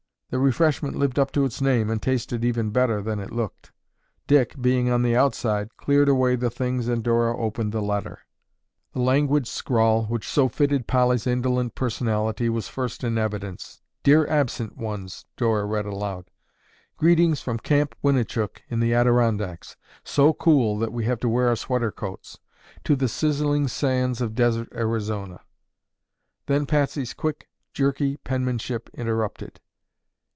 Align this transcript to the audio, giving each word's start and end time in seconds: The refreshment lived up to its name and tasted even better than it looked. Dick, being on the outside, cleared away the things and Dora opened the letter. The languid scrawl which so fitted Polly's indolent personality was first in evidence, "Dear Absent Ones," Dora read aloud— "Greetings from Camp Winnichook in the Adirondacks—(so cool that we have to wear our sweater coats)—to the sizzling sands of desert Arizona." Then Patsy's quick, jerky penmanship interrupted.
The 0.31 0.39
refreshment 0.39 0.95
lived 0.95 1.19
up 1.19 1.33
to 1.33 1.43
its 1.43 1.59
name 1.59 1.89
and 1.89 2.01
tasted 2.01 2.45
even 2.45 2.69
better 2.69 3.01
than 3.01 3.19
it 3.19 3.33
looked. 3.33 3.73
Dick, 4.27 4.55
being 4.61 4.89
on 4.89 5.01
the 5.03 5.13
outside, 5.13 5.75
cleared 5.75 6.07
away 6.07 6.37
the 6.37 6.49
things 6.49 6.87
and 6.87 7.03
Dora 7.03 7.37
opened 7.37 7.73
the 7.73 7.81
letter. 7.81 8.19
The 8.93 9.01
languid 9.01 9.45
scrawl 9.45 10.05
which 10.05 10.25
so 10.25 10.47
fitted 10.47 10.87
Polly's 10.87 11.27
indolent 11.27 11.75
personality 11.75 12.47
was 12.47 12.69
first 12.69 13.03
in 13.03 13.17
evidence, 13.17 13.81
"Dear 14.03 14.25
Absent 14.25 14.77
Ones," 14.77 15.25
Dora 15.35 15.65
read 15.65 15.85
aloud— 15.85 16.29
"Greetings 16.95 17.41
from 17.41 17.59
Camp 17.59 17.93
Winnichook 18.01 18.61
in 18.69 18.79
the 18.79 18.93
Adirondacks—(so 18.93 20.33
cool 20.35 20.77
that 20.79 20.93
we 20.93 21.03
have 21.03 21.19
to 21.19 21.27
wear 21.27 21.49
our 21.49 21.57
sweater 21.57 21.91
coats)—to 21.91 22.95
the 22.95 23.09
sizzling 23.09 23.67
sands 23.67 24.21
of 24.21 24.33
desert 24.33 24.69
Arizona." 24.73 25.41
Then 26.45 26.65
Patsy's 26.65 27.13
quick, 27.13 27.49
jerky 27.73 28.15
penmanship 28.15 28.89
interrupted. 28.93 29.59